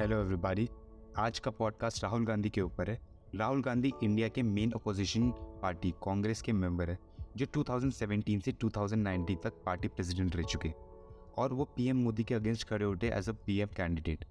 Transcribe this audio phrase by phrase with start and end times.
[0.00, 0.68] Hello everybody
[1.16, 3.00] आज का podcast Rahul Gandhi के ऊपर है।
[3.34, 6.98] राहुल गांधी इंडिया के मेन अपोजिशन पार्टी कांग्रेस के मेंबर है,
[7.36, 10.72] जो 2017 से 2019 तक पार्टी प्रेसिडेंट रह चुके
[11.38, 14.24] और वो पीएम मोदी के अगेंस्ट खड़े उठे as a PM candidate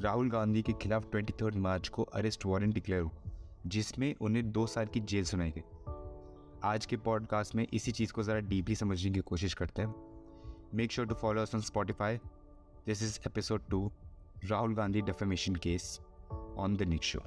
[0.00, 3.30] Rahul Gandhi के खिलाफ ट्वेंटी मार्च को अरेस्ट वारंट डिक्लेयर हुआ,
[3.66, 5.62] जिसमें उन्हें दो साल की जेल सुनाई गई।
[6.64, 9.94] आज के पॉडकास्ट में इसी चीज़ को ज़रा डीपली समझने की कोशिश करते हैं।
[10.74, 12.16] Make sure to follow us on Spotify
[12.86, 13.92] this is episode two
[14.44, 16.00] Rahul Gandhi defamation case
[16.56, 17.20] on the next show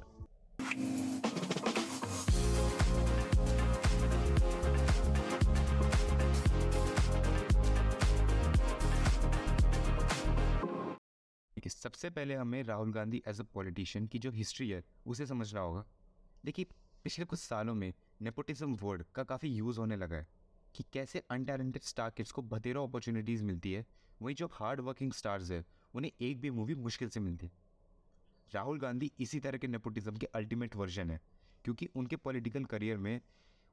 [11.68, 15.84] सबसे पहले हमें Rahul Gandhi as a politician की जो हिस्ट्री है, उसे समझना होगा।
[16.44, 16.66] देखिए,
[17.04, 20.26] पिछले कुछ सालों में नेपोटिज्म वर्ड का काफ़ी यूज़ होने लगा है
[20.74, 23.86] कि कैसे अनटैलेंटेड स्टार किड्स को बतेरों अपॉर्चुनिटीज़ मिलती है।
[24.22, 27.50] वहीं जो हार्ड वर्किंग स्टार्स है उन्हें एक भी मूवी मुश्किल से मिलती।
[28.52, 31.20] राहुल गांधी इसी तरह के नेपोटिज्म के अल्टीमेट वर्जन है,
[31.64, 33.20] क्योंकि उनके पॉलिटिकल करियर में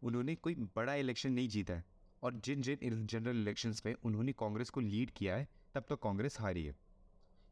[0.02, 1.86] उन्होंने कोई बड़ा इलेक्शन नहीं जीता है,
[2.24, 6.40] और जिन जिन जनरल इलेक्शंस में उन्होंने कांग्रेस को लीड किया है, तब तो कांग्रेस
[6.40, 6.76] हारी है।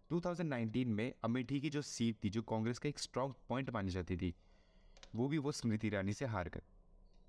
[0.10, 4.18] 2019 में अमेठी की जो सीट थी, जो कांग्रेस का एक स्ट्रॉन्ग पॉइंट मानी जाती
[4.18, 4.34] थी,
[5.16, 6.62] वो भी वो स्मृति ईरानी से हार कर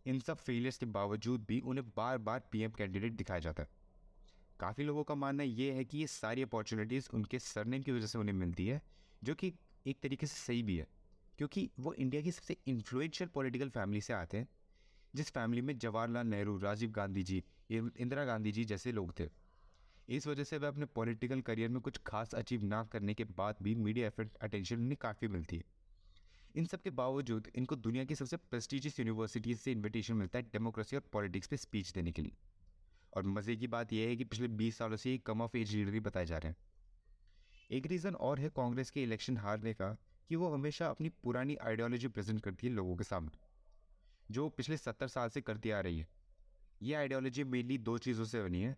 [0.07, 3.69] इन सब फेलियर्स के बावजूद भी उन्हें बार बार पीएम कैंडिडेट दिखाया जाता है।
[4.61, 8.19] काफ़ी लोगों का मानना ये है कि ये सारी अपॉर्चुनिटीज़ उनके सरनेम की वजह से
[8.19, 8.83] उन्हें मिलती है,
[9.25, 9.55] जो कि
[9.87, 10.87] एक तरीके से सही भी है।
[11.39, 14.49] क्योंकि वो इंडिया की सबसे इन्फ्लुएंशियल पॉलिटिकल फैमिली से आते हैं,
[15.15, 19.29] जिस फैमिली में जवाहरलाल नेहरू, राजीव गांधी जी इंदिरा गांधी जी जैसे लोग थे।
[20.09, 23.57] इस वजह से वह अपने पॉलिटिकल करियर में कुछ खास अचीव ना करने के बाद
[23.63, 25.65] भी मीडिया एफर्ट अटेंशन उन्हें काफ़ी मिलती है।
[26.57, 30.97] इन सब के बावजूद इनको दुनिया की सबसे प्रेस्टिजियस यूनिवर्सिटीज़ से इनविटेशन मिलता है डेमोक्रेसी
[30.97, 32.33] और पॉलिटिक्स पे स्पीच देने के लिए।
[33.13, 35.93] और मज़े की बात यह है कि पिछले 20 सालों से कम ऑफ़ एज लीडर
[35.93, 36.57] ही बताए जा रहे हैं।
[37.71, 39.97] एक रीज़न और है कांग्रेस के इलेक्शन हारने का
[40.31, 43.39] कि वो हमेशा अपनी पुरानी आइडियोलॉजी प्रेजेंट करती है लोगों के सामने,
[44.31, 46.09] जो पिछले सत्तर साल से करती आ रही है।
[46.83, 48.77] ये आइडियोलॉजी मेनली दो चीज़ों से बनी है,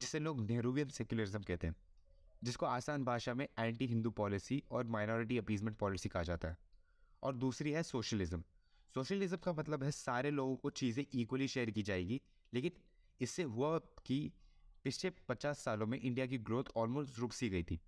[0.00, 1.76] जिसे लोग नेहरूवियन सेक्युलरिज्म कहते हैं,
[2.42, 6.56] जिसको आसान भाषा में एंटी हिंदू पॉलिसी और माइनॉरिटी अपीजमेंट पॉलिसी कहा जाता है,
[7.22, 8.42] और दूसरी है सोशलिज्म।
[8.94, 12.20] सोशलिज्म का मतलब है सारे लोगों को चीज़ें इक्वली शेयर की जाएगी,
[12.52, 12.72] लेकिन
[13.20, 14.32] इससे हुआ कि
[14.84, 17.80] पिछले पचास सालों में इंडिया की ग्रोथ ऑलमोस्ट रुक सी गई थी।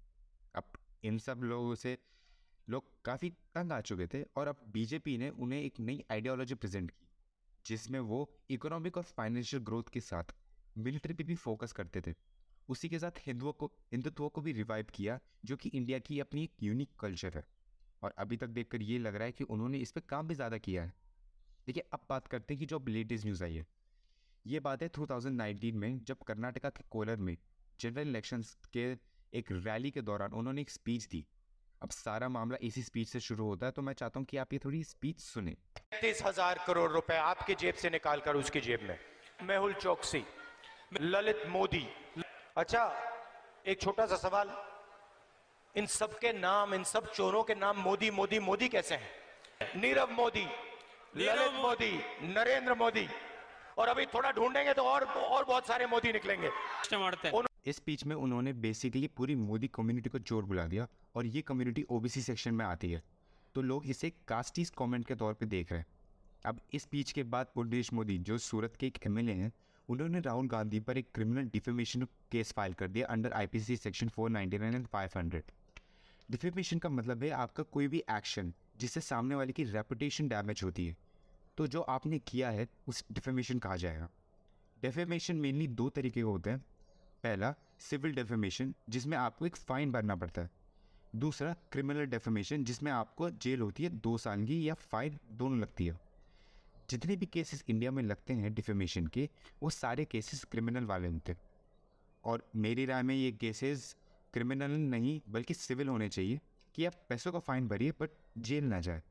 [0.54, 0.72] अब
[1.04, 1.96] इन सब लोगों से
[2.68, 6.90] लोग काफ़ी तंग आ चुके थे और अब बीजेपी ने उन्हें एक नई आइडियोलॉजी प्रेजेंट
[6.90, 7.06] की,
[7.66, 10.34] जिसमें वो इकोनॉमिक और फाइनेंशियल ग्रोथ के साथ
[10.78, 12.14] मिलिट्री पे भी फोकस करते थे।
[12.68, 16.42] उसी के साथ हिंदुओं को, हिंदुत्व को भी रिवाइव किया, जो कि इंडिया की अपनी
[16.44, 17.44] एक यूनिक कल्चर है।
[18.02, 20.58] और अभी तक देखकर ये लग रहा है कि उन्होंने इस पर काम भी ज़्यादा
[20.58, 20.92] किया है।
[21.66, 23.66] देखिए, अब बात करते हैं कि जो अब लेटेस्ट न्यूज़ आई है
[24.46, 27.36] ये बात है 2019 में जब कर्नाटका के कोलर में
[27.80, 28.82] जनरल इलेक्शंस के
[29.32, 31.24] एक रैली के दौरान उन्होंने एक स्पीच दी।
[31.82, 34.52] अब सारा मामला इसी स्पीच से शुरू होता है तो मैं चाहता हूँ कि आप
[34.52, 35.56] ये थोड़ी स्पीच सुने।
[36.00, 38.98] तीस हज़ार करोड़ रुपए आपके जेब से निकाल कर उसकी जेब में।
[39.42, 40.24] मेहुल चौकसी
[41.00, 41.86] ललित मोदी।
[42.56, 42.84] अच्छा
[43.66, 44.56] एक छोटा सा सवाल।
[45.74, 49.80] इन सब के नाम इन सब चोरों के नाम मोदी मोदी मोदी कैसे हैं?
[49.80, 50.46] नीरव मोदी
[51.16, 51.92] ललित मोदी
[52.28, 53.08] नरेंद्र मोदी।
[53.78, 56.50] और अभी थोड़ा ढूंढेंगे तो और और बहुत सारे मोदी निकलेंगे।
[57.66, 60.86] इस स्पीच में उन्होंने बेसिकली पूरी मोदी कम्युनिटी को ज़ोर बुला दिया
[61.16, 63.02] और ये कम्युनिटी ओबीसी सेक्शन में आती है।
[63.54, 65.86] तो लोग इसे कास्टिस कमेंट के तौर पे देख रहे हैं।
[66.46, 69.52] अब इस स्पीच के बाद पुरदेश मोदी जो सूरत के एक एमएलए हैं
[69.88, 74.74] उन्होंने राहुल गांधी पर एक क्रिमिनल डिफेमेशन केस फ़ाइल कर दिया under IPC section 499
[74.74, 75.40] and 500
[76.28, 80.86] defamation का मतलब है आपका कोई भी एक्शन जिससे सामने वाले की रेपुटेशन डैमेज होती
[80.86, 80.96] है।
[81.56, 84.08] तो जो आपने किया है, उस डिफेमेशन कहा जाएगा।
[84.82, 86.58] डेफेमेशन मेनली दो तरीके के होते हैं।
[87.22, 90.50] पहला सिविल डेफेमेशन जिसमें आपको एक फ़ाइन भरना पड़ता है।
[91.16, 95.86] दूसरा क्रिमिनल डेफेमेशन जिसमें आपको जेल होती है, दो साल की या फाइन दोनों लगती
[95.86, 96.00] है।
[96.90, 99.28] जितने भी केसेस इंडिया में लगते हैं डिफेमेशन के,
[99.62, 101.40] वो सारे केसेस क्रिमिनल वाले होते हैं।
[102.24, 103.96] और मेरी राय में ये केसेस
[104.32, 106.40] क्रिमिनल नहीं, बल्कि सिविल होने चाहिए
[106.74, 109.02] कि आप पैसों का फाइन भरिए बट जेल ना जाए।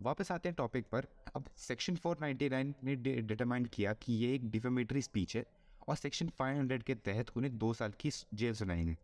[0.00, 1.06] वापस आते हैं टॉपिक पर।
[1.36, 5.44] अब सेक्शन 499 ने डिटरमाइन किया कि ये एक डिफेमेटरी स्पीच है
[5.88, 8.96] और सेक्शन 500 के तहत उन्हें दो साल की जेल सुनाएँगे।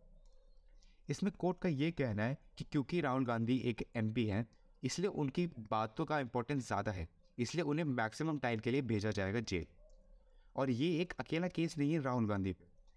[1.09, 4.47] इसमें कोर्ट का ये कहना है कि क्योंकि राहुल गांधी एक एमपी हैं,
[4.83, 9.41] इसलिए उनकी बातों का इम्पोर्टेंस ज़्यादा है, इसलिए उन्हें मैक्सिमम टाइम के लिए भेजा जाएगा
[9.43, 9.67] जेल।
[10.57, 12.55] और ये एक अकेला केस नहीं है राहुल गांधी।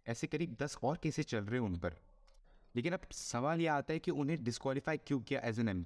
[0.07, 1.95] ऐसे करीब दस और केसेस चल रहे हैं उन पर।
[2.75, 5.83] लेकिन अब सवाल यह आता है कि उन्हें डिस्कालीफाई क्यों किया एज एन एम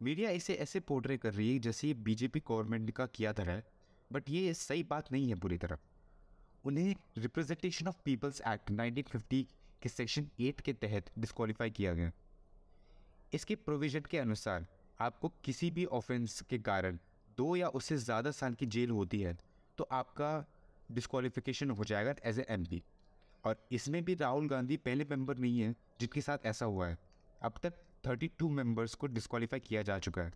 [0.00, 3.62] मीडिया इसे ऐसे पोर्ट्रे कर रही है जैसे ये बीजेपी गवर्नमेंट का किया था है
[4.10, 5.78] बट ये सही बात नहीं है पूरी तरह।
[6.64, 9.42] उन्हें रिप्रेजेंटेशन ऑफ़ पीपल्स एक्ट 1950
[9.82, 12.10] के सेक्शन एट के तहत डिस्कालीफाई किया गया।
[13.32, 14.66] इसके प्रोविज़न के अनुसार
[15.00, 16.98] आपको किसी भी ऑफेंस के कारण
[17.38, 19.36] दो या उससे ज़्यादा साल की जेल होती है
[19.78, 20.30] तो आपका
[20.90, 22.64] डिस्कालिफिकेशन हो जाएगा एज ए एम
[23.44, 26.98] और इसमें भी राहुल गांधी पहले मेंबर नहीं है जिनके साथ ऐसा हुआ है।
[27.42, 27.74] अब तक
[28.04, 30.32] 32 मेंबर्स को डिस्कालीफाई किया जा चुका है।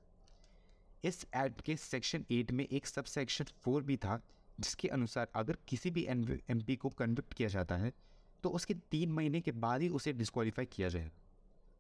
[1.05, 4.21] इस एक्ट के सेक्शन एट में एक सब सेक्शन फोर भी था,
[4.61, 7.93] जिसके अनुसार अगर किसी भी एम पी को कन्विक्ट किया जाता है
[8.43, 11.11] तो उसके तीन महीने के बाद ही उसे डिस्कालीफाई किया जाए।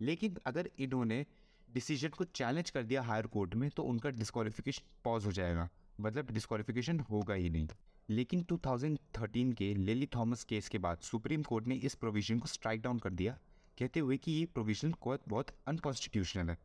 [0.00, 1.25] लेकिन अगर इन्होंने
[1.69, 5.69] डिसीज़न को चैलेंज कर दिया हायर कोर्ट में तो उनका डिस्कालिफिकेशन पॉज हो जाएगा।
[6.00, 7.69] मतलब डिस्कालिफिकेशन होगा ही नहीं।
[8.08, 12.82] लेकिन 2013 के लिली थॉमस केस के बाद सुप्रीम कोर्ट ने इस प्रोविज़न को स्ट्राइक
[12.82, 13.38] डाउन कर दिया।
[13.78, 16.58] कहते हुए कि ये प्रोविज़न बहुत अनकॉन्स्टिट्यूशनल है।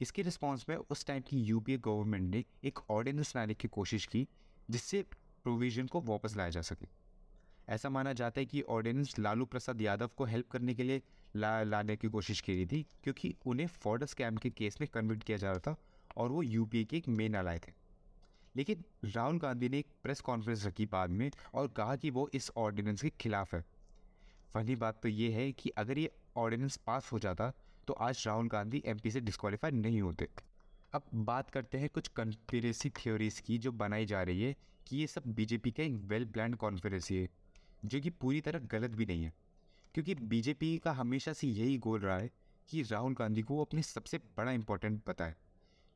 [0.00, 4.28] इसके रिस्पॉन्स में उस टाइम की यूपीए गवर्नमेंट ने एक ऑर्डिनेंस लाने की कोशिश की
[4.70, 5.02] जिससे
[5.44, 6.86] प्रोविज़न को वापस लाया जा सके।
[7.68, 11.02] ऐसा माना जाता है कि ऑर्डिनेंस लालू प्रसाद यादव को हेल्प करने के लिए
[11.36, 15.22] ला, लाने की कोशिश की गई थी क्योंकि उन्हें फॉर्डर स्कैम के केस में कन्विट
[15.22, 15.76] किया जा रहा था
[16.16, 17.72] और वो यूपीए के एक मेन अलाय थे।
[18.56, 22.50] लेकिन राहुल गांधी ने एक प्रेस कॉन्फ्रेंस रखी बाद में और कहा कि वो इस
[22.56, 23.64] ऑर्डिनेंस के खिलाफ है।
[24.54, 27.52] फनी बात तो ये है कि अगर ये ऑर्डिनेंस पास हो जाता
[27.86, 30.28] तो आज राहुल गांधी एमपी से डिस्कालीफाई नहीं होते।
[30.92, 35.06] अब बात करते हैं कुछ कंस्पिरेसी थ्योरीज की जो बनाई जा रही है, कि ये
[35.06, 37.28] सब बीजेपी का एक वेल प्लान कॉन्फ्रेंसी है,
[37.84, 39.32] जो कि पूरी तरह गलत भी नहीं है।
[39.94, 42.30] क्योंकि बीजेपी का हमेशा से यही गोल रहा है
[42.68, 45.34] कि राहुल गांधी को अपने सबसे बड़ा इम्पोर्टेंट बताए।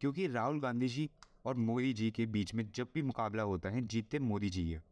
[0.01, 1.11] क्योंकि राहुल गांधी जी
[1.45, 4.83] और मोदी जी के बीच में जब भी मुकाबला होता है, जीतते मोदी जी है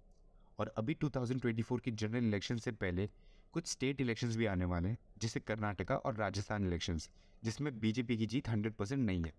[0.58, 3.10] और अभी 2024 के जनरल इलेक्शन से पहले
[3.54, 7.10] कुछ स्टेट इलेक्शंस भी आने वाले हैं, जैसे कर्नाटका और राजस्थान इलेक्शंस
[7.44, 9.32] जिसमें बीजेपी की जीत 100 परसेंट नहीं है।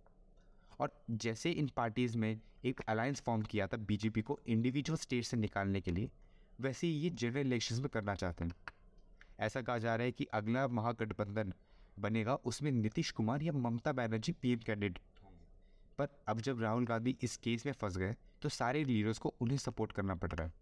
[0.80, 5.38] और जैसे इन पार्टीज़ में एक अलायंस फॉर्म किया था बीजेपी को इंडिविजुअल स्टेट से
[5.38, 6.10] निकालने के लिए,
[6.62, 8.52] वैसे ही ये जनरल इलेक्शंस में करना चाहते हैं।
[9.40, 11.54] ऐसा कहा जा रहा है कि अगला महागठबंधन
[12.00, 15.00] बनेगा, उसमें नीतीश कुमार या ममता बनर्जी पीएम कैंडिडेट
[15.98, 19.58] पर अब जब राहुल गांधी इस केस में फंस गए तो सारे लीडर्स को उन्हें
[19.58, 20.54] सपोर्ट करना पड़ रहा है।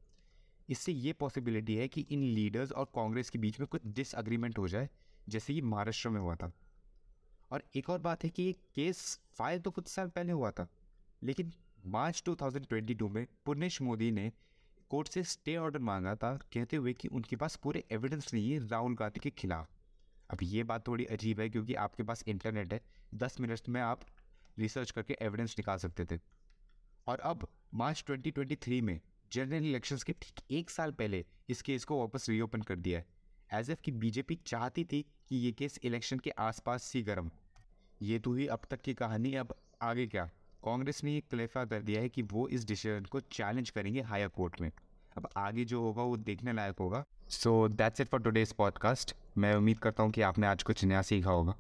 [0.70, 4.68] इससे ये पॉसिबिलिटी है कि इन लीडर्स और कांग्रेस के बीच में कुछ डिसअग्रीमेंट हो
[4.68, 4.90] जाए,
[5.30, 6.52] जैसे कि महाराष्ट्र में हुआ था।
[7.52, 10.68] और एक और बात है कि ये केस फ़ाइल तो कुछ साल पहले हुआ था,
[11.24, 11.54] लेकिन
[11.86, 14.32] मार्च 2022 में पुनेश मोदी ने
[14.92, 18.68] कोर्ट से स्टे ऑर्डर मांगा था, कहते हुए कि उनके पास पूरे एविडेंस नहीं है
[18.68, 19.70] राहुल गांधी के खिलाफ।
[20.30, 22.82] अब ये बात थोड़ी अजीब है क्योंकि आपके पास इंटरनेट है,
[23.16, 24.02] दस मिनट में आप
[24.58, 26.20] रिसर्च करके एविडेंस निकाल सकते थे।
[27.08, 29.00] और अब मार्च 2023 में
[29.34, 33.06] जनरल इलेक्शंस के ठीक एक साल पहले इस केस को वापस रीओपन कर दिया है।
[33.54, 37.32] एज एफ़ की बीजेपी चाहती थी कि ये केस इलेक्शन के आसपास सी गर्म
[38.02, 40.26] ये तो ही अब तक की कहानी अब आगे क्या?
[40.64, 44.28] कांग्रेस ने ये क्लेफा कर दिया है कि वो इस डिसीज़न को चैलेंज करेंगे हायर
[44.28, 44.72] कोर्ट में।
[45.18, 49.54] अब आगे जो होगा वो देखने लायक होगा। So that's it for today's podcast मैं
[49.56, 51.56] उम्मीद करता हूँ कि आपने आज कुछ नया सीखा होगा।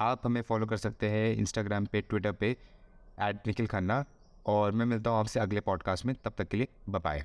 [0.00, 4.04] आप हमें फॉलो कर सकते हैं इंस्टाग्राम पे ट्विटर पे एट निखिल खन्ना।
[4.46, 7.24] और मैं मिलता हूँ आपसे अगले पॉडकास्ट में तब तक के लिए बाय